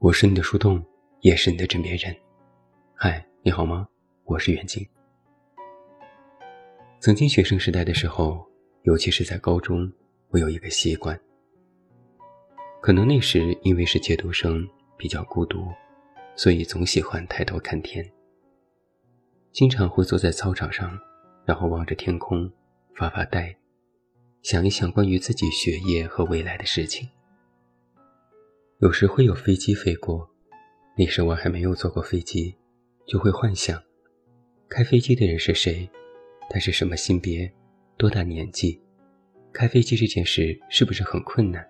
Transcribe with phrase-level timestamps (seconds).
[0.00, 0.82] 我是你的树洞，
[1.20, 2.16] 也是你的枕边人。
[2.94, 3.86] 嗨，你好吗？
[4.24, 4.82] 我是远近。
[7.00, 8.42] 曾经学生时代的时候，
[8.84, 9.92] 尤其是在高中，
[10.30, 11.20] 我有一个习惯。
[12.80, 14.66] 可能那时因为是借读生，
[14.96, 15.68] 比较孤独，
[16.34, 18.10] 所以总喜欢抬头看天。
[19.52, 20.98] 经常会坐在操场上，
[21.44, 22.50] 然后望着天空，
[22.94, 23.54] 发发呆，
[24.40, 27.06] 想一想关于自己学业和未来的事情。
[28.80, 30.26] 有时会有飞机飞过，
[30.96, 32.56] 那时我还没有坐过飞机，
[33.06, 33.78] 就会幻想，
[34.70, 35.86] 开飞机的人是谁。
[36.48, 37.52] 他是什么性别，
[37.98, 38.82] 多大年纪？
[39.52, 41.62] 开飞机这件事是不是很困难？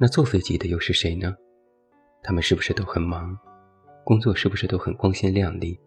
[0.00, 1.36] 那坐飞机的又是谁呢？
[2.22, 3.38] 他们是不是都很忙？
[4.04, 5.78] 工作是不是都很光鲜亮丽？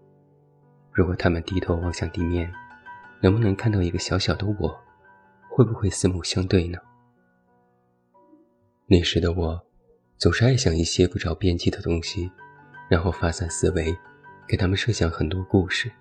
[0.91, 2.53] 如果他们低头望向地面，
[3.19, 4.79] 能不能看到一个小小的我？
[5.49, 6.77] 会不会四目相对呢？
[8.87, 9.65] 那时的我，
[10.17, 12.29] 总是爱想一些不着边际的东西，
[12.87, 13.95] 然后发散思维，
[14.47, 15.91] 给他们设想很多故事。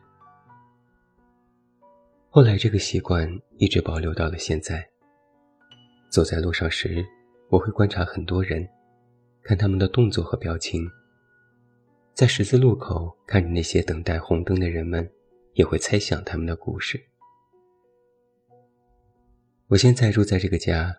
[2.28, 4.86] 后来，这个习惯一直保留到了现在。
[6.10, 7.02] 走在路上时，
[7.48, 8.68] 我会观察很多人，
[9.42, 10.86] 看他们的动作和表情。
[12.12, 15.10] 在十字路口看着那些等待红灯的人们，
[15.55, 17.02] 也会猜想他们的故事。
[19.68, 20.94] 我现在住在这个家，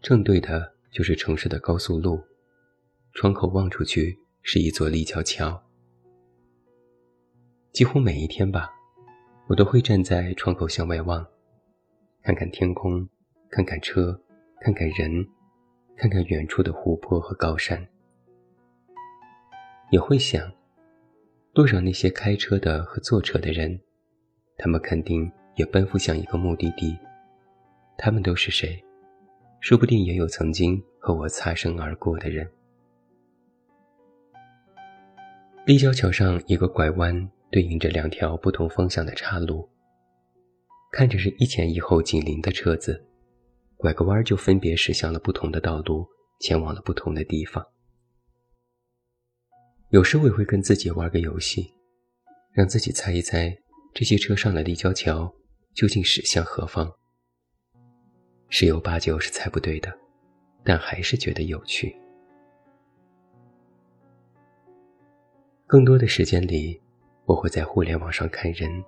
[0.00, 2.20] 正对的就是城市的高速路，
[3.12, 5.62] 窗口望出去是一座立交桥。
[7.72, 8.72] 几乎每一天吧。
[9.48, 11.24] 我都会站在窗口向外望，
[12.20, 13.08] 看看天空，
[13.48, 14.20] 看看车，
[14.60, 15.24] 看看人，
[15.96, 17.86] 看看远处的湖泊和高山。
[19.92, 20.52] 也会想，
[21.54, 23.80] 路上那些开车的和坐车的人，
[24.56, 26.98] 他们肯定也奔赴向一个目的地。
[27.96, 28.82] 他们都是谁？
[29.60, 32.50] 说不定也有曾经和我擦身而过的人。
[35.64, 37.30] 立交桥上一个拐弯。
[37.48, 39.66] 对应着两条不同方向的岔路，
[40.90, 43.06] 看着是一前一后紧邻的车子，
[43.76, 46.04] 拐个弯就分别驶向了不同的道路，
[46.40, 47.64] 前往了不同的地方。
[49.90, 51.72] 有时我也会跟自己玩个游戏，
[52.52, 53.56] 让自己猜一猜
[53.94, 55.32] 这些车上的立交桥
[55.72, 56.92] 究竟驶向何方。
[58.48, 59.92] 十有八九是猜不对的，
[60.64, 61.94] 但还是觉得有趣。
[65.66, 66.80] 更多的时间里。
[67.28, 68.84] 我会在互联网上看人，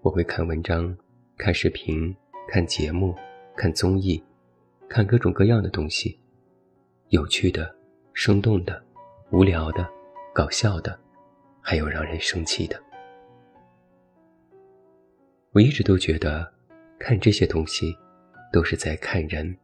[0.00, 0.96] 我会看文章、
[1.36, 2.16] 看视频、
[2.48, 3.14] 看节目、
[3.54, 4.24] 看综艺，
[4.88, 6.18] 看各种各样的东西，
[7.10, 7.70] 有趣的、
[8.14, 8.82] 生动的、
[9.30, 9.86] 无聊的、
[10.32, 10.98] 搞笑的，
[11.60, 12.82] 还有让人生气的。
[15.50, 16.50] 我一直都觉得，
[16.98, 17.94] 看这些东西
[18.52, 19.56] 都是在看人。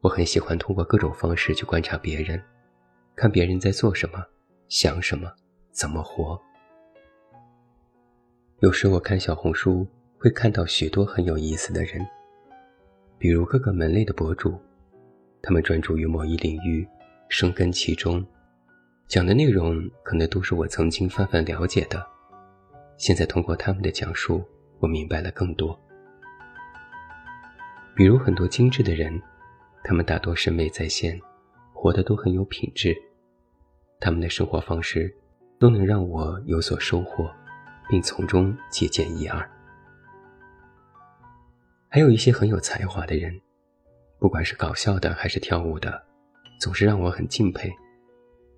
[0.00, 2.40] 我很喜欢通过各种方式去观察别人，
[3.16, 4.24] 看别人在做什么，
[4.68, 5.30] 想什么。
[5.72, 6.40] 怎么活？
[8.60, 9.84] 有时我看小红书，
[10.18, 12.06] 会看到许多很有意思的人，
[13.18, 14.56] 比如各个门类的博主，
[15.42, 16.86] 他们专注于某一领域，
[17.28, 18.24] 深耕其中，
[19.08, 22.06] 讲的内容可能都是我曾经泛泛了解的。
[22.96, 24.44] 现在通过他们的讲述，
[24.78, 25.76] 我明白了更多。
[27.96, 29.20] 比如很多精致的人，
[29.82, 31.20] 他们大多审美在线，
[31.72, 32.96] 活得都很有品质，
[34.00, 35.14] 他们的生活方式。
[35.56, 37.30] 都能让我有所收获，
[37.88, 39.50] 并从中借鉴一二。
[41.88, 43.40] 还有一些很有才华的人，
[44.18, 46.04] 不管是搞笑的还是跳舞的，
[46.60, 47.72] 总是让我很敬佩。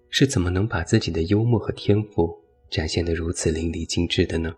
[0.09, 2.35] 是怎么能把自己的幽默和天赋
[2.71, 4.53] 展现得如此淋漓尽致的呢？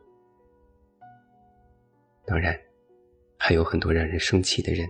[2.24, 2.58] 当然，
[3.38, 4.86] 还有很多让人生气的人，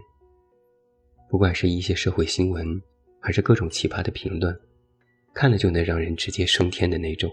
[1.29, 2.83] 不管是一些社会新闻，
[3.21, 4.59] 还是各种奇葩的评论。
[5.35, 7.31] 看了就能让人直接升天的那种。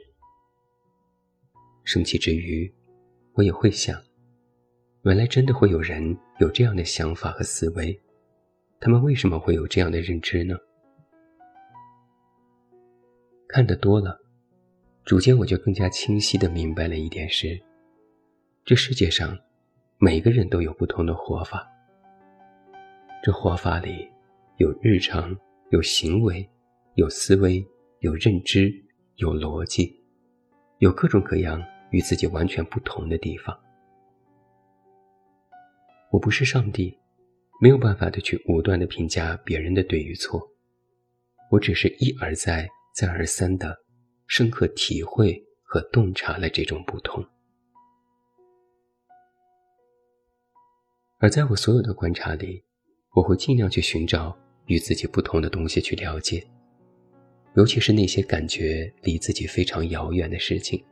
[1.84, 2.72] 生气之余，
[3.34, 4.00] 我也会想，
[5.04, 8.00] 原来真的会有人有这样的想法和思维，
[8.80, 10.56] 他们为什么会有这样的认知呢？
[13.48, 14.20] 看得多了，
[15.04, 17.60] 逐渐我就更加清晰的明白了一点是：
[18.66, 19.36] 这世界上，
[19.98, 21.68] 每个人都有不同的活法。
[23.24, 24.10] 这活法里，
[24.58, 25.36] 有日常，
[25.72, 26.50] 有行为，
[26.96, 27.66] 有思维。
[28.00, 28.72] 有认知，
[29.16, 30.00] 有逻辑，
[30.78, 33.58] 有各种各样与自己完全不同的地方。
[36.12, 36.96] 我不是上帝，
[37.60, 40.40] 没有办法的去武断的评价别人的对与错，
[41.50, 43.76] 我只是一而再、再而三的
[44.28, 47.26] 深刻体会和洞察了这种不同。
[51.20, 52.62] 而在我所有的观察里，
[53.14, 56.46] 我会尽量去寻找与自己不同的东西去了解。
[57.56, 60.84] 尤其是那些感觉离自己非常遥远的事情。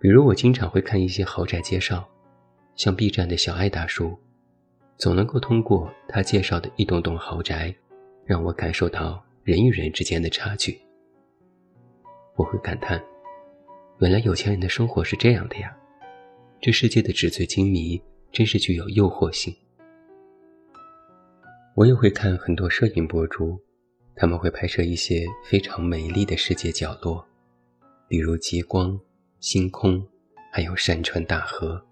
[0.00, 2.06] 比如，我经常会看一些豪宅介绍，
[2.74, 4.18] 像 B 站的小爱大叔，
[4.98, 7.74] 总能够通过他介绍的一栋栋豪宅，
[8.24, 10.80] 让我感受到人与人之间的差距。
[12.34, 13.00] 我会感叹，
[14.00, 15.74] 原来有钱人的生活是这样的呀！
[16.60, 18.02] 这世界的纸醉金迷
[18.36, 19.56] 真是具有诱惑性。
[21.74, 23.58] 我也会看很多摄影博主，
[24.14, 27.26] 他们会拍摄一些非常美丽的世界角落，
[28.08, 29.00] 比如极光。
[29.40, 30.06] 星空，
[30.52, 31.82] 还有山川大河，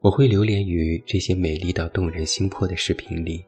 [0.00, 3.44] 我会流连于这些美丽到动人心魄的视频里，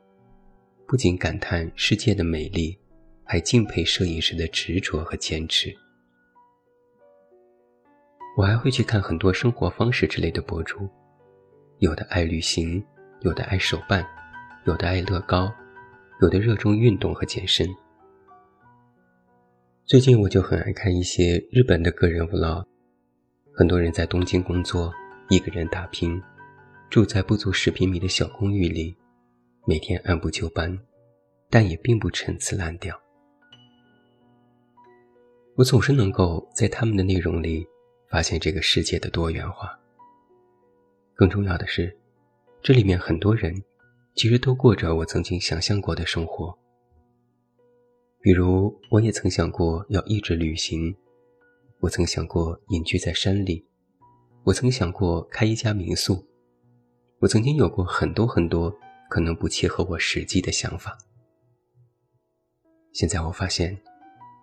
[0.87, 2.77] 不仅感叹世界的美丽，
[3.25, 5.75] 还敬佩摄影师的执着和坚持。
[8.37, 10.89] 我还会去看很多生活方式之类的博主，
[11.79, 12.83] 有的爱旅行，
[13.21, 14.03] 有的爱手办，
[14.65, 15.53] 有的爱乐高，
[16.23, 17.69] 有的热衷运动和健身。
[19.85, 22.65] 最近我就很爱看一些日本的个人 vlog，
[23.55, 24.91] 很多人在东京工作，
[25.29, 26.19] 一个人打拼，
[26.89, 28.97] 住在不足十平米的小公寓里，
[29.67, 30.79] 每天按部就班，
[31.51, 32.99] 但也并不陈词滥调。
[35.57, 37.67] 我总是能够在他们的内容里
[38.11, 39.79] 发现这个世界的多元化。
[41.17, 41.97] 更重要的是，
[42.63, 43.55] 这里面很多人
[44.15, 46.57] 其实都过着我曾经想象过的生活。
[48.21, 50.95] 比如，我也曾想过要一直旅行，
[51.81, 53.67] 我曾想过隐居在山里，
[54.45, 56.23] 我曾想过开一家民宿，
[57.21, 58.71] 我曾经有过很多很多
[59.09, 60.99] 可能不切合我实际的想法。
[62.93, 63.81] 现在我发现，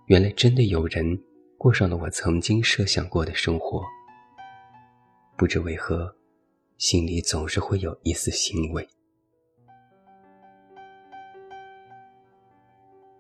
[0.08, 1.22] 原来真的有人
[1.60, 3.84] 过上了我曾经设想过的生活。
[5.38, 6.16] 不知为何，
[6.78, 8.88] 心里总是会有一丝欣慰。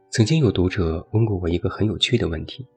[0.09, 2.67] 曾经有读者问过我一个很有趣的问题：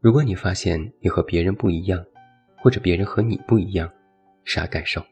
[0.00, 2.04] 如果你发现你和别人不一样，
[2.58, 3.90] 或者别人和你不一样，
[4.44, 5.02] 啥感受？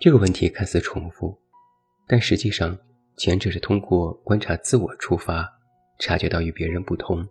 [0.00, 1.38] 这个问题看似重复，
[2.08, 2.76] 但实际上
[3.16, 5.46] 前者是通过观察自我出发，
[5.98, 7.22] 察觉到与别人不同；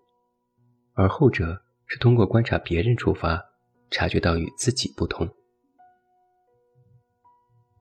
[0.93, 3.43] 而后者是通过观察别人出发，
[3.91, 5.27] 察觉到与自己不同。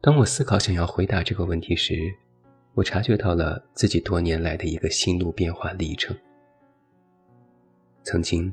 [0.00, 1.94] 当我思考想要回答这个问题时，
[2.74, 6.16] 我察觉到了自己多年来的一个心路变化历程。
[8.04, 8.52] 曾经，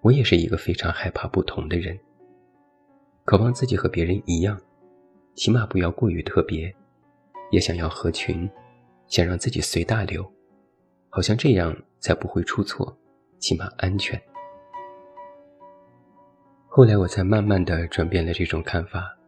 [0.00, 1.98] 我也是一个非常害怕不同的人，
[3.24, 4.60] 渴望自己和别人一样，
[5.34, 6.74] 起码不要过于特别，
[7.50, 8.50] 也想要合群，
[9.06, 10.28] 想让自己随大流，
[11.08, 12.98] 好像这样才不会出错，
[13.38, 14.20] 起码安全。
[16.72, 19.18] 后来，我才慢慢的转变了这种看法，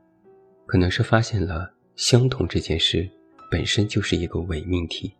[0.64, 3.10] 可能是发现了相同这件事。
[3.50, 5.12] 本身就是一个伪命题。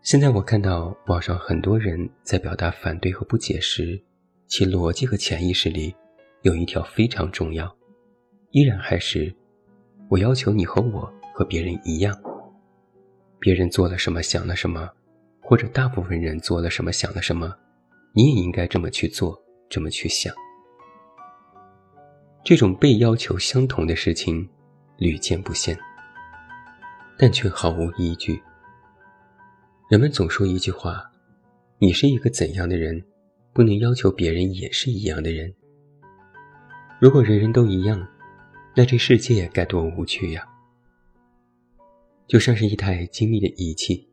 [0.00, 4.00] 现在我看到网上很多人在表达反对和不解时，
[4.46, 5.92] 其逻辑和潜意识里
[6.42, 7.76] 有一条非常重要，
[8.52, 9.34] 依然还是
[10.08, 12.16] 我要求你和我和别人一样。
[13.40, 14.88] 别人做了什么想了什么，
[15.42, 17.54] 或者大部分人做了什么想了什么，
[18.14, 20.34] 你也应该这么去做，这么去想。
[22.44, 24.48] 这种被要求相同的事情。
[24.96, 25.76] 屡见不鲜，
[27.18, 28.40] 但却毫无依据。
[29.90, 31.10] 人们总说一句话
[31.78, 33.04] ：“你是一个怎样的人，
[33.52, 35.52] 不能要求别人也是一样的人。”
[37.00, 38.06] 如果人人都一样，
[38.76, 40.46] 那这世界该多无趣呀！
[42.28, 44.08] 就像是一台精密的仪器，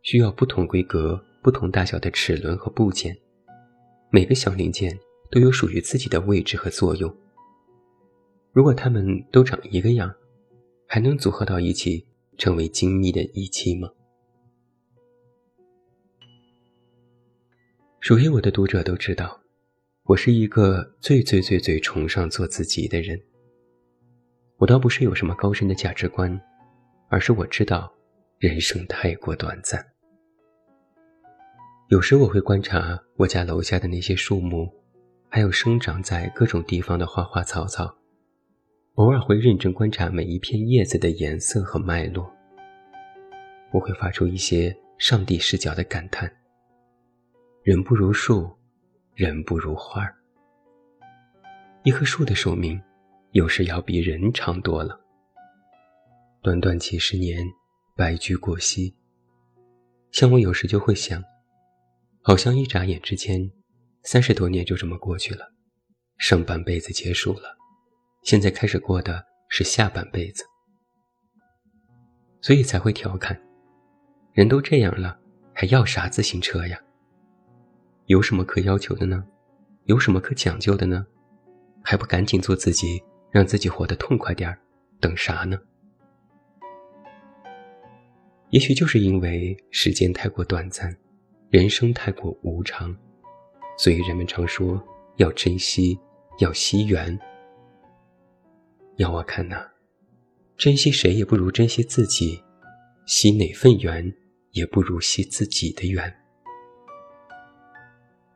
[0.00, 3.14] 需要不同规格、不同大小的齿轮和部件，
[4.16, 4.98] 每个小零件
[5.30, 7.14] 都有属于自己的位置和作用。
[8.50, 10.10] 如果它们都长一个样，
[10.86, 12.02] 还能组合到一起
[12.38, 13.90] 成为精密的仪器吗？
[18.00, 19.38] 属于我的读者都知道，
[20.04, 23.20] 我是一个最最最最崇尚做自己的人。
[24.56, 26.40] 我倒不是有什么高深的价值观，
[27.10, 27.92] 而是我知道
[28.38, 29.95] 人生太过短暂。
[31.88, 34.68] 有时我会观察我家楼下的那些树木，
[35.28, 37.96] 还有生长在各种地方的花花草草。
[38.94, 42.28] 偶尔会认真观察每一片叶子的颜色和脉络，
[43.72, 46.28] 我会发出一些上帝视角的感叹：
[47.62, 48.50] 人不如树，
[49.14, 50.12] 人不如花儿。
[51.84, 52.80] 一棵树的寿命，
[53.30, 54.98] 有时要比人长多了。
[56.42, 57.46] 短短几十年，
[57.94, 58.92] 白驹过隙。
[60.10, 61.22] 像我有时就会想，
[62.26, 63.52] 好像一眨眼之间，
[64.02, 65.52] 三十多年就这么过去了，
[66.18, 67.56] 上半辈子结束了。
[68.24, 70.44] 现在开始过的是下半辈子。
[72.40, 73.40] 所以才会调侃：
[74.32, 75.16] 人都这样了，
[75.54, 76.76] 还要啥自行车呀？
[78.06, 79.24] 有什么可要求的呢？
[79.84, 81.06] 有什么可讲究的呢？
[81.84, 84.58] 还不赶紧做自己，让自己活得痛快点儿，
[85.00, 85.56] 等啥呢？
[88.50, 90.92] 也许就是因为时间太过短暂，
[91.56, 92.94] 人生太过无常，
[93.78, 94.78] 所以人们常说
[95.16, 95.98] 要珍惜，
[96.38, 97.18] 要惜缘。
[98.96, 99.66] 要我看呐，
[100.58, 102.38] 珍惜谁也不如珍惜自己，
[103.06, 104.14] 惜哪份缘
[104.50, 106.14] 也不如惜自己的缘。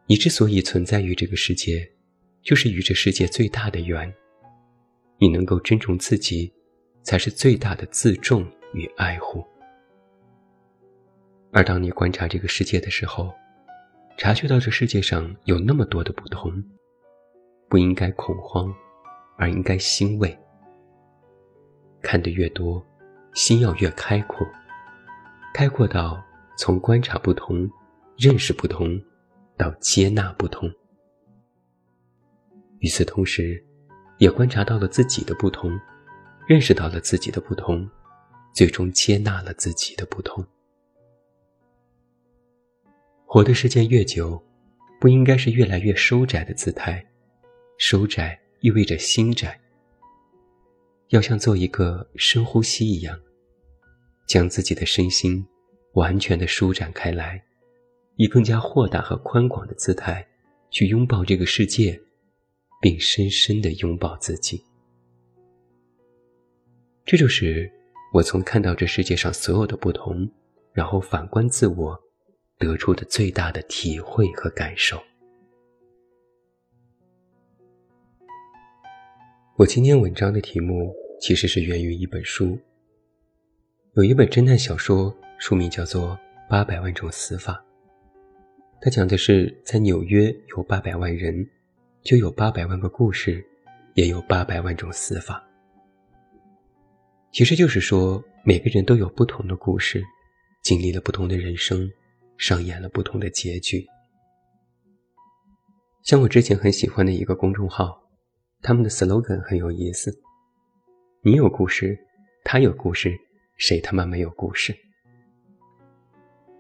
[0.07, 1.87] 你之所以存在于这个世界，
[2.43, 4.11] 就是与这世界最大的缘。
[5.19, 6.51] 你能够珍重自己，
[7.03, 9.45] 才是最大的自重与爱护。
[11.53, 13.35] 而当你观察这个世界的时候，
[14.17, 16.53] 察觉到这世界上有那么多的不同，
[17.69, 18.73] 不应该恐慌，
[19.37, 20.39] 而应该欣慰。
[22.03, 22.85] 看得越多，
[23.35, 24.47] 心要越开阔，
[25.53, 26.23] 开阔到
[26.57, 27.69] 从观察不同、
[28.17, 29.01] 认识不同，
[29.57, 30.71] 到接纳不同。
[32.79, 33.63] 与此同时，
[34.19, 35.79] 也观察到了自己的不同，
[36.47, 37.91] 认识到了自己的不同，
[38.55, 40.47] 最终接纳了自己的不同。
[43.33, 44.43] 活的时间越久，
[45.01, 47.01] 不应该是越来越收窄的姿态。
[47.79, 49.57] 收窄意味着心窄。
[51.11, 53.17] 要像做一个深呼吸一样，
[54.27, 55.47] 将自己的身心
[55.93, 57.41] 完全的舒展开来，
[58.17, 60.27] 以更加豁达和宽广的姿态
[60.69, 62.01] 去拥抱这个世界，
[62.81, 64.61] 并深深的拥抱自己。
[67.05, 67.71] 这就是
[68.13, 70.29] 我从看到这世界上所有的不同，
[70.73, 72.10] 然后反观自我。
[72.61, 75.03] 得出的最大的体会和感受。
[79.57, 82.59] 我今天文章的题目其实是源于一本书，
[83.95, 86.11] 有一本侦探小说，书名叫做
[86.51, 87.55] 《八百万种死法》。
[88.79, 91.49] 它讲的是在纽约有八百万人，
[92.03, 93.43] 就有八百万个故事，
[93.95, 95.43] 也有八百万种死法。
[97.33, 100.03] 其实就是说，每个人都有不同的故事，
[100.63, 101.91] 经历了不同的人生。
[102.41, 103.87] 上演了不同的结局。
[106.03, 108.03] 像我之前很喜欢的一个公众号，
[108.63, 110.11] 他们的 slogan 很有意思
[111.21, 111.99] ：“你有故事，
[112.43, 113.15] 他有故事，
[113.59, 114.75] 谁他妈没有故事？”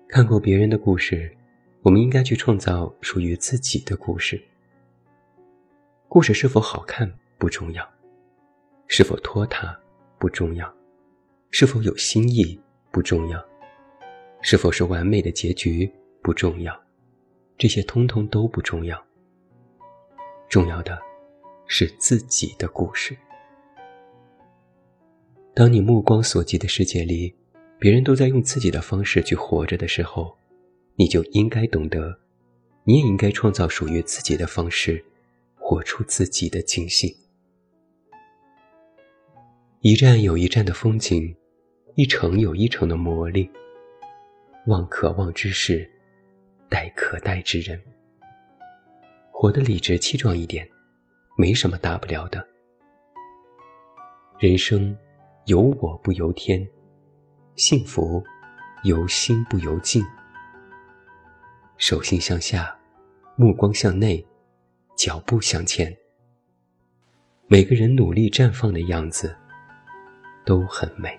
[0.06, 1.34] 看过别人的故事，
[1.80, 4.38] 我们应该去创造属于自己的故事。
[6.08, 7.88] 故事是否好看不重要，
[8.86, 9.74] 是否拖沓
[10.18, 10.70] 不重要，
[11.50, 12.60] 是否有新意
[12.92, 13.49] 不重要。
[14.42, 15.90] 是否是完美的结局
[16.22, 16.74] 不重要，
[17.58, 19.00] 这些通通都不重要。
[20.48, 20.98] 重要的，
[21.66, 23.16] 是自己的故事。
[25.54, 27.34] 当你目光所及的世界里，
[27.78, 30.36] 别人都在用自己的方式去活着的时候，
[30.96, 32.18] 你就应该懂得，
[32.84, 35.04] 你也应该创造属于自己的方式，
[35.56, 37.16] 活出自己的惊喜。
[39.80, 41.36] 一站有一站的风景，
[41.94, 43.48] 一程有一程的磨砺。
[44.66, 45.90] 望可望之事，
[46.68, 47.80] 待可待之人。
[49.30, 50.68] 活得理直气壮一点，
[51.36, 52.46] 没什么大不了的。
[54.38, 54.96] 人生
[55.46, 56.66] 由我不由天，
[57.56, 58.22] 幸福
[58.84, 60.04] 由心不由境。
[61.78, 62.78] 手心向下，
[63.36, 64.24] 目光向内，
[64.94, 65.96] 脚步向前。
[67.46, 69.34] 每个人努力绽放的样子，
[70.44, 71.18] 都很美。